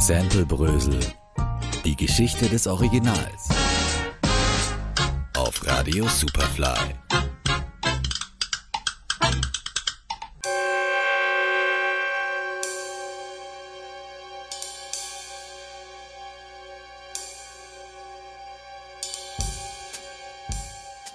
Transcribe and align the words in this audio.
Sample 0.00 0.44
Brösel. 0.44 0.98
Die 1.84 1.94
Geschichte 1.94 2.48
des 2.48 2.66
Originals. 2.66 3.48
Auf 5.36 5.64
Radio 5.66 6.08
Superfly. 6.08 6.94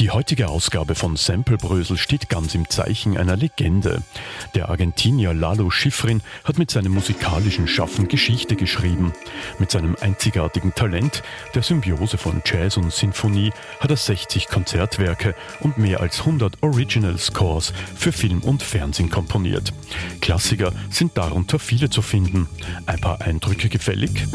Die 0.00 0.10
heutige 0.10 0.48
Ausgabe 0.48 0.94
von 0.94 1.16
Samplebrösel 1.16 1.96
steht 1.96 2.28
ganz 2.28 2.54
im 2.54 2.70
Zeichen 2.70 3.18
einer 3.18 3.36
Legende. 3.36 4.02
Der 4.54 4.68
Argentinier 4.68 5.34
Lalo 5.34 5.70
Schifrin 5.70 6.22
hat 6.44 6.56
mit 6.56 6.70
seinem 6.70 6.92
musikalischen 6.92 7.66
Schaffen 7.66 8.06
Geschichte 8.06 8.54
geschrieben. 8.54 9.12
Mit 9.58 9.72
seinem 9.72 9.96
einzigartigen 10.00 10.72
Talent, 10.72 11.24
der 11.56 11.64
Symbiose 11.64 12.16
von 12.16 12.42
Jazz 12.44 12.76
und 12.76 12.92
Sinfonie, 12.92 13.50
hat 13.80 13.90
er 13.90 13.96
60 13.96 14.46
Konzertwerke 14.46 15.34
und 15.60 15.78
mehr 15.78 16.00
als 16.00 16.20
100 16.20 16.62
Original 16.62 17.18
Scores 17.18 17.72
für 17.96 18.12
Film 18.12 18.42
und 18.42 18.62
Fernsehen 18.62 19.10
komponiert. 19.10 19.72
Klassiker 20.20 20.72
sind 20.90 21.18
darunter 21.18 21.58
viele 21.58 21.90
zu 21.90 22.02
finden. 22.02 22.48
Ein 22.86 23.00
paar 23.00 23.20
Eindrücke 23.20 23.68
gefällig? 23.68 24.28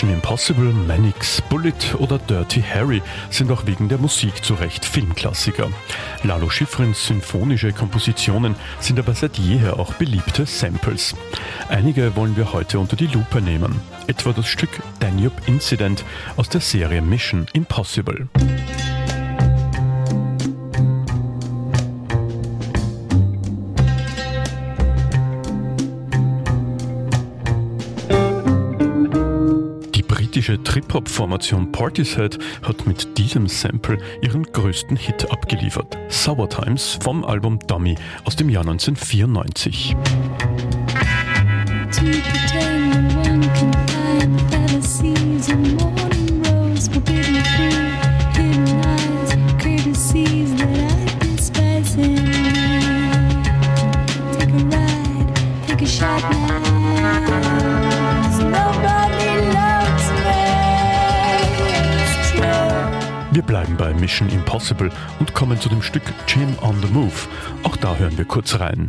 Mission 0.00 0.14
Impossible, 0.14 0.72
Mannix, 0.72 1.42
Bullet 1.50 1.94
oder 1.98 2.18
Dirty 2.18 2.62
Harry 2.62 3.02
sind 3.28 3.50
auch 3.50 3.66
wegen 3.66 3.90
der 3.90 3.98
Musik 3.98 4.42
zu 4.42 4.54
Recht 4.54 4.82
Filmklassiker. 4.82 5.68
Lalo 6.22 6.48
Schifrins 6.48 7.06
symphonische 7.06 7.74
Kompositionen 7.74 8.54
sind 8.78 8.98
aber 8.98 9.12
seit 9.12 9.36
jeher 9.36 9.78
auch 9.78 9.92
beliebte 9.92 10.46
Samples. 10.46 11.14
Einige 11.68 12.16
wollen 12.16 12.34
wir 12.34 12.54
heute 12.54 12.78
unter 12.78 12.96
die 12.96 13.08
Lupe 13.08 13.42
nehmen, 13.42 13.78
etwa 14.06 14.32
das 14.32 14.46
Stück 14.46 14.70
Danube 15.00 15.36
Incident 15.44 16.02
aus 16.38 16.48
der 16.48 16.62
Serie 16.62 17.02
Mission 17.02 17.44
Impossible. 17.52 18.26
Britische 30.40 30.62
Trip-Hop-Formation 30.62 31.70
Portishead 31.70 32.38
hat 32.62 32.86
mit 32.86 33.18
diesem 33.18 33.46
Sample 33.46 33.98
ihren 34.22 34.42
größten 34.44 34.96
Hit 34.96 35.30
abgeliefert. 35.30 35.98
Sour 36.08 36.48
Times 36.48 36.98
vom 37.02 37.26
Album 37.26 37.58
Dummy 37.66 37.94
aus 38.24 38.36
dem 38.36 38.48
Jahr 38.48 38.62
1994. 38.62 39.94
To 45.50 45.89
bleiben 63.50 63.76
bei 63.76 63.92
Mission 63.92 64.28
Impossible 64.28 64.92
und 65.18 65.34
kommen 65.34 65.60
zu 65.60 65.68
dem 65.68 65.82
Stück 65.82 66.04
Jim 66.28 66.56
on 66.60 66.80
the 66.80 66.86
Move. 66.86 67.10
Auch 67.64 67.74
da 67.78 67.96
hören 67.96 68.16
wir 68.16 68.24
kurz 68.24 68.60
rein. 68.60 68.86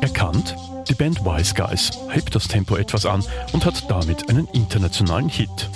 Erkannt? 0.00 0.54
Die 0.88 0.94
Band 0.94 1.24
Wise 1.24 1.54
Guys 1.54 1.90
hebt 2.10 2.32
das 2.36 2.46
Tempo 2.46 2.76
etwas 2.76 3.04
an 3.04 3.24
und 3.52 3.66
hat 3.66 3.90
damit 3.90 4.30
einen 4.30 4.46
internationalen 4.52 5.28
Hit. 5.28 5.68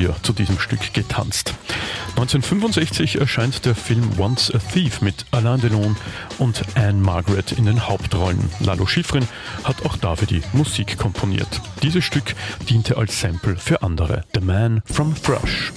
Wir 0.00 0.16
zu 0.22 0.32
diesem 0.32 0.58
Stück 0.58 0.94
getanzt? 0.94 1.54
1965 2.10 3.20
erscheint 3.20 3.66
der 3.66 3.74
Film 3.74 4.18
Once 4.18 4.52
a 4.52 4.58
Thief 4.58 5.02
mit 5.02 5.26
Alain 5.30 5.60
Delon 5.60 5.96
und 6.38 6.62
Anne 6.74 7.00
Margaret 7.00 7.52
in 7.52 7.66
den 7.66 7.86
Hauptrollen. 7.86 8.50
Lalo 8.60 8.86
Schifrin 8.86 9.28
hat 9.62 9.84
auch 9.84 9.96
dafür 9.96 10.26
die 10.26 10.42
Musik 10.52 10.96
komponiert. 10.96 11.60
Dieses 11.82 12.04
Stück 12.04 12.34
diente 12.68 12.96
als 12.96 13.20
Sample 13.20 13.56
für 13.56 13.82
andere. 13.82 14.24
The 14.34 14.40
Man 14.40 14.82
from 14.86 15.14
Thrush. 15.22 15.72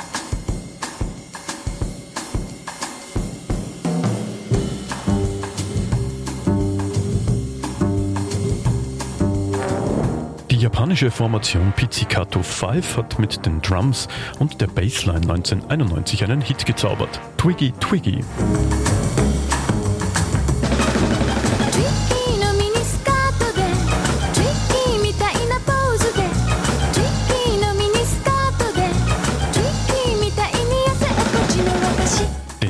japanische 10.64 11.12
Formation 11.12 11.74
Pizzicato 11.76 12.42
5 12.42 12.96
hat 12.96 13.20
mit 13.20 13.46
den 13.46 13.62
Drums 13.62 14.08
und 14.40 14.62
der 14.62 14.68
Bassline 14.68 15.30
1991 15.30 16.24
einen 16.24 16.40
Hit 16.40 16.66
gezaubert. 16.66 17.20
Twiggy 17.38 17.74
Twiggy. 17.82 18.24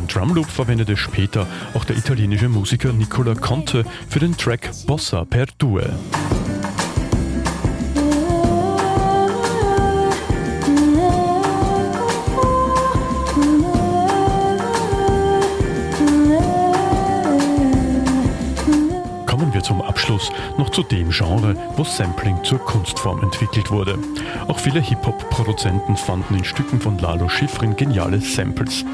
Drumloop 0.08 0.46
verwendete 0.46 0.96
später 0.96 1.48
auch 1.74 1.86
der 1.86 1.98
italienische 1.98 2.48
Musiker 2.48 2.94
Nicola 2.94 3.34
Conte 3.34 3.84
für 4.08 4.20
den 4.20 4.38
Track 4.38 4.70
Bossa 4.86 5.26
per 5.26 5.48
Due. 5.58 5.84
Abschluss 20.14 20.32
noch 20.58 20.70
zu 20.70 20.84
dem 20.84 21.10
Genre, 21.10 21.56
wo 21.76 21.84
Sampling 21.84 22.44
zur 22.44 22.60
Kunstform 22.60 23.24
entwickelt 23.24 23.72
wurde. 23.72 23.98
Auch 24.48 24.60
viele 24.60 24.80
Hip-Hop-Produzenten 24.80 25.98
fanden 25.98 26.36
in 26.36 26.44
Stücken 26.44 26.80
von 26.80 27.00
Lalo 27.00 27.30
Schifrin 27.30 27.76
geniale 27.76 28.22
Samples. 28.22 28.86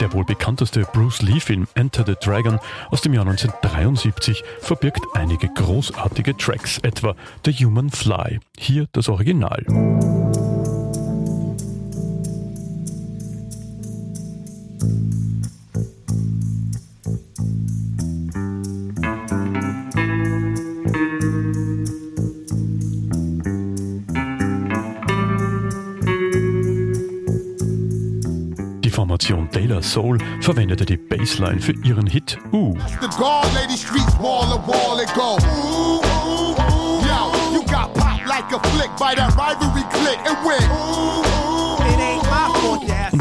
Der 0.00 0.12
wohl 0.12 0.24
bekannteste 0.24 0.82
Bruce 0.92 1.22
Lee-Film 1.22 1.66
Enter 1.74 2.04
the 2.06 2.14
Dragon 2.20 2.58
aus 2.90 3.00
dem 3.00 3.14
Jahr 3.14 3.26
1973 3.26 4.44
verbirgt 4.60 5.04
einige 5.14 5.48
großartige 5.48 6.36
Tracks, 6.36 6.78
etwa 6.78 7.14
The 7.44 7.52
Human 7.52 7.90
Fly. 7.90 8.40
Hier 8.58 8.86
das 8.92 9.08
Original. 9.08 9.64
Formation 28.96 29.46
La 29.66 29.82
Soul 29.82 30.16
verwendete 30.40 30.86
die 30.86 30.96
Bassline 30.96 31.60
für 31.60 31.74
ihren 31.84 32.06
Hit. 32.06 32.38
Ooh, 32.52 32.74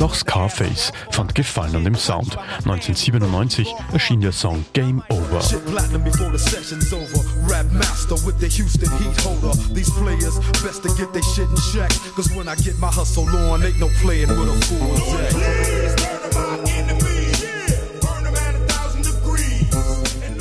auch 0.06 0.14
Scarface 0.14 0.94
fand 1.10 1.34
Gefallen 1.34 1.76
an 1.76 1.84
dem 1.84 1.96
Sound. 1.96 2.38
1997 2.66 3.74
erschien 3.92 4.22
der 4.22 4.32
Song 4.32 4.64
Game 4.74 5.02
Over. 5.10 5.42
Shit 5.42 5.66
platinum 5.66 6.04
before 6.04 6.32
the 6.32 6.38
session's 6.38 6.94
over. 6.94 7.26
Rap 7.48 7.66
master 7.72 8.16
with 8.26 8.40
the 8.40 8.48
Houston 8.48 8.90
heat 9.00 9.20
holder. 9.24 9.58
These 9.74 9.92
players 9.92 10.40
best 10.64 10.84
to 10.84 10.90
get 10.96 11.12
their 11.12 11.24
shit 11.24 11.50
in 11.50 11.56
check. 11.74 11.90
Cause 12.16 12.30
when 12.36 12.48
I 12.48 12.56
get 12.56 12.78
my 12.80 12.88
hustle 12.88 13.28
on, 13.50 13.64
ain't 13.64 13.80
no 13.80 13.90
playing 14.02 14.30
with 14.30 14.50
a 14.50 14.56
fool's 14.66 15.14
act. 15.16 15.36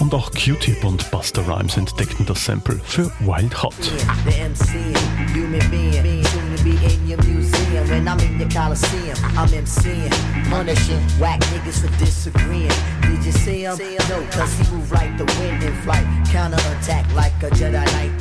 Und 0.01 0.13
auch 0.13 0.31
Q-Tip 0.31 0.85
und 0.85 1.11
Buster 1.11 1.47
Rhymes 1.49 1.79
entdeckten 1.79 2.27
das 2.27 2.45
Sample 2.45 2.79
für 2.85 3.11
Wild 3.21 3.63
Hot. 3.63 3.75
I'm 8.15 8.21
in 8.21 8.39
your 8.39 8.49
coliseum, 8.49 9.17
I'm 9.37 9.49
MCing, 9.49 10.11
punishing 10.49 11.01
whack 11.19 11.41
niggas 11.41 11.81
for 11.81 11.99
disagreeing. 11.99 12.71
Did 13.03 13.25
you 13.25 13.33
see 13.33 13.63
him? 13.63 13.77
No, 14.09 14.23
cause 14.31 14.53
he 14.55 14.73
moved 14.73 14.93
like 14.93 15.19
the 15.19 15.25
wind 15.41 15.65
in 15.65 15.75
flight, 15.83 16.07
counter 16.31 16.63
attack 16.79 17.13
like 17.17 17.33
a 17.43 17.51
Jedi 17.51 17.85
Knight. 17.85 18.13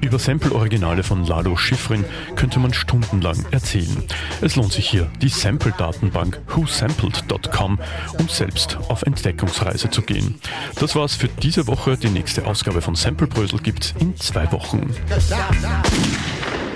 Über 0.00 0.18
Sample-Originale 0.20 1.02
von 1.02 1.24
Lalo 1.24 1.56
Schifrin 1.56 2.04
könnte 2.36 2.60
man 2.60 2.72
stundenlang 2.72 3.36
erzählen. 3.50 4.04
Es 4.42 4.54
lohnt 4.54 4.72
sich 4.72 4.88
hier, 4.88 5.10
die 5.20 5.28
Sample-Datenbank 5.28 6.40
whosampled.com, 6.54 7.80
um 8.18 8.28
selbst 8.28 8.78
auf 8.88 9.02
Entdeckungsreise 9.02 9.90
zu 9.90 10.02
gehen. 10.02 10.40
Das 10.78 10.94
war's 10.94 11.16
für 11.16 11.28
diese 11.28 11.66
Woche. 11.66 11.96
Die 11.96 12.10
nächste 12.10 12.46
Ausgabe 12.46 12.80
von 12.80 12.94
Samplebrösel 12.94 13.58
gibt's 13.58 13.92
in 13.98 14.16
zwei 14.16 14.50
Wochen. 14.52 14.94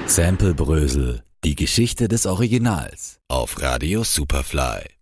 Sample 0.07 0.55
Brösel. 0.55 1.26
Die 1.47 1.55
Geschichte 1.55 2.09
des 2.09 2.27
Originals. 2.27 3.21
Auf 3.29 3.63
Radio 3.63 4.03
Superfly. 4.03 4.96